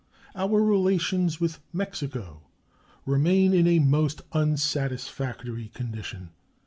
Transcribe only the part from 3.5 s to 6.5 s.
in a most unsatisfactory condition.